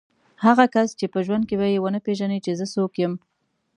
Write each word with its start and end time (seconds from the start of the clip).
هغه 0.45 0.65
څوک 0.73 0.91
چې 0.99 1.05
په 1.13 1.19
ژوند 1.25 1.43
کې 1.49 1.55
به 1.59 1.67
یې 1.73 1.79
ونه 1.81 1.99
پېژني 2.05 2.39
چې 2.45 2.51
زه 2.59 2.65
څوک 2.73 2.91
یم. 3.01 3.13